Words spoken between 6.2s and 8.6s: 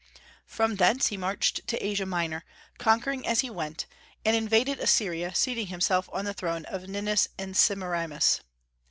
the throne of Ninus and Semiramis.